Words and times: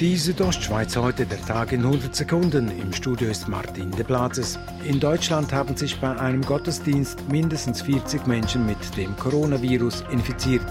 Die 0.00 0.16
Südostschweiz 0.16 0.96
heute 0.96 1.26
der 1.26 1.44
Tag 1.44 1.72
in 1.72 1.84
100 1.84 2.16
Sekunden. 2.16 2.70
Im 2.80 2.90
Studio 2.90 3.28
ist 3.28 3.48
Martin 3.48 3.90
de 3.90 4.02
Platzes. 4.02 4.58
In 4.82 4.98
Deutschland 4.98 5.52
haben 5.52 5.76
sich 5.76 6.00
bei 6.00 6.18
einem 6.18 6.40
Gottesdienst 6.40 7.28
mindestens 7.28 7.82
40 7.82 8.26
Menschen 8.26 8.64
mit 8.64 8.78
dem 8.96 9.14
Coronavirus 9.16 10.04
infiziert. 10.10 10.64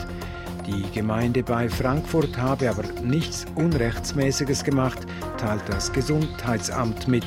Die 0.65 0.81
Gemeinde 0.95 1.43
bei 1.43 1.69
Frankfurt 1.69 2.39
habe 2.39 2.71
aber 2.71 2.81
nichts 3.03 3.45
Unrechtsmäßiges 3.53 4.63
gemacht, 4.63 5.05
teilt 5.37 5.61
das 5.67 5.93
Gesundheitsamt 5.93 7.07
mit. 7.07 7.25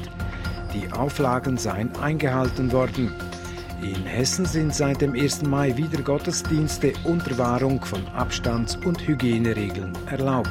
Die 0.75 0.93
Auflagen 0.93 1.57
seien 1.57 1.95
eingehalten 1.99 2.73
worden. 2.73 3.15
In 3.81 4.03
Hessen 4.07 4.45
sind 4.45 4.75
seit 4.75 5.03
dem 5.03 5.15
1. 5.15 5.43
Mai 5.43 5.77
wieder 5.77 6.03
Gottesdienste 6.03 6.95
unter 7.05 7.39
Wahrung 7.39 7.85
von 7.85 8.05
Abstands- 8.09 8.77
und 8.85 9.07
Hygieneregeln 9.07 9.97
erlaubt. 10.11 10.51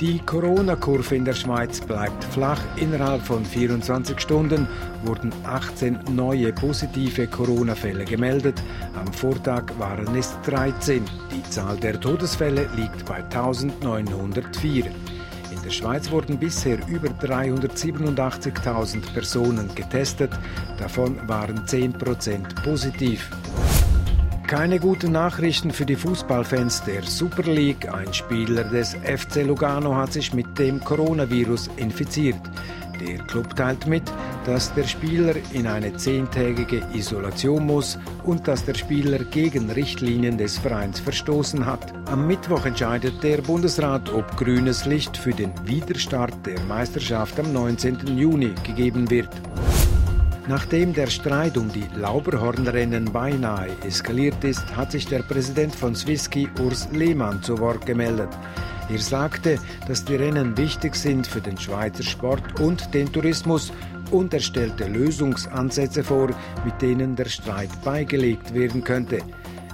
Die 0.00 0.18
Corona-Kurve 0.18 1.14
in 1.14 1.24
der 1.24 1.34
Schweiz 1.34 1.80
bleibt 1.80 2.24
flach. 2.24 2.60
Innerhalb 2.76 3.22
von 3.22 3.44
24 3.44 4.18
Stunden 4.18 4.66
wurden 5.04 5.32
18 5.44 6.00
neue 6.10 6.52
positive 6.52 7.28
Corona-Fälle 7.28 8.04
gemeldet. 8.04 8.60
Am 8.96 9.12
Vortag 9.12 9.66
waren 9.78 10.16
es 10.16 10.36
13. 10.46 11.04
Die 11.30 11.48
Zahl 11.48 11.76
der 11.76 12.00
Todesfälle 12.00 12.68
liegt 12.74 13.06
bei 13.06 13.22
1904. 13.22 14.86
In 14.86 15.62
der 15.62 15.70
Schweiz 15.70 16.10
wurden 16.10 16.38
bisher 16.38 16.78
über 16.88 17.08
387.000 17.08 19.12
Personen 19.12 19.72
getestet. 19.76 20.32
Davon 20.76 21.16
waren 21.28 21.66
10% 21.66 22.64
positiv. 22.64 23.30
Keine 24.56 24.78
guten 24.78 25.10
Nachrichten 25.10 25.72
für 25.72 25.84
die 25.84 25.96
Fußballfans 25.96 26.84
der 26.84 27.02
Super 27.02 27.42
League. 27.42 27.92
Ein 27.92 28.14
Spieler 28.14 28.62
des 28.62 28.94
FC 28.94 29.44
Lugano 29.44 29.96
hat 29.96 30.12
sich 30.12 30.32
mit 30.32 30.56
dem 30.60 30.78
Coronavirus 30.78 31.70
infiziert. 31.76 32.38
Der 33.00 33.18
Club 33.26 33.56
teilt 33.56 33.88
mit, 33.88 34.04
dass 34.46 34.72
der 34.74 34.84
Spieler 34.84 35.34
in 35.52 35.66
eine 35.66 35.96
zehntägige 35.96 36.86
Isolation 36.94 37.66
muss 37.66 37.98
und 38.22 38.46
dass 38.46 38.64
der 38.64 38.74
Spieler 38.74 39.24
gegen 39.24 39.70
Richtlinien 39.70 40.38
des 40.38 40.56
Vereins 40.56 41.00
verstoßen 41.00 41.66
hat. 41.66 41.92
Am 42.06 42.28
Mittwoch 42.28 42.64
entscheidet 42.64 43.24
der 43.24 43.38
Bundesrat, 43.38 44.08
ob 44.12 44.36
grünes 44.36 44.84
Licht 44.84 45.16
für 45.16 45.32
den 45.32 45.52
Widerstart 45.66 46.46
der 46.46 46.60
Meisterschaft 46.60 47.40
am 47.40 47.52
19. 47.52 48.16
Juni 48.16 48.54
gegeben 48.62 49.10
wird. 49.10 49.30
Nachdem 50.46 50.92
der 50.92 51.06
Streit 51.06 51.56
um 51.56 51.72
die 51.72 51.86
Lauberhornrennen 51.96 53.10
beinahe 53.10 53.70
eskaliert 53.82 54.44
ist, 54.44 54.76
hat 54.76 54.92
sich 54.92 55.06
der 55.06 55.22
Präsident 55.22 55.74
von 55.74 55.94
Swisski, 55.94 56.48
Urs 56.60 56.86
Lehmann, 56.92 57.42
zu 57.42 57.58
Wort 57.60 57.86
gemeldet. 57.86 58.28
Er 58.90 58.98
sagte, 58.98 59.58
dass 59.88 60.04
die 60.04 60.16
Rennen 60.16 60.54
wichtig 60.58 60.96
sind 60.96 61.26
für 61.26 61.40
den 61.40 61.56
Schweizer 61.56 62.02
Sport 62.02 62.60
und 62.60 62.92
den 62.92 63.10
Tourismus 63.10 63.72
und 64.10 64.34
er 64.34 64.40
stellte 64.40 64.86
Lösungsansätze 64.86 66.04
vor, 66.04 66.28
mit 66.62 66.82
denen 66.82 67.16
der 67.16 67.30
Streit 67.30 67.70
beigelegt 67.82 68.52
werden 68.52 68.84
könnte. 68.84 69.20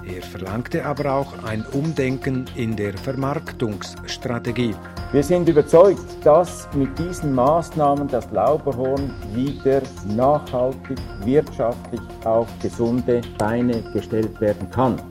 Er 0.05 0.21
verlangte 0.21 0.83
aber 0.85 1.13
auch 1.13 1.43
ein 1.43 1.63
Umdenken 1.73 2.45
in 2.55 2.75
der 2.75 2.97
Vermarktungsstrategie. 2.97 4.75
Wir 5.11 5.23
sind 5.23 5.47
überzeugt, 5.47 6.05
dass 6.23 6.67
mit 6.73 6.97
diesen 6.97 7.35
Maßnahmen 7.35 8.07
das 8.07 8.29
Lauberhorn 8.31 9.13
wieder 9.33 9.81
nachhaltig, 10.15 10.97
wirtschaftlich 11.23 12.01
auf 12.23 12.47
gesunde 12.61 13.21
Beine 13.37 13.83
gestellt 13.93 14.39
werden 14.41 14.69
kann. 14.71 15.01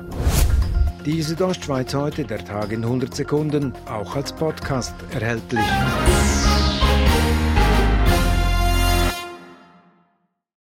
Die 1.06 1.22
Südostschweiz 1.22 1.94
heute, 1.94 2.24
der 2.24 2.44
Tag 2.44 2.72
in 2.72 2.82
100 2.82 3.14
Sekunden, 3.14 3.72
auch 3.86 4.16
als 4.16 4.32
Podcast 4.32 4.94
erhältlich. 5.12 5.64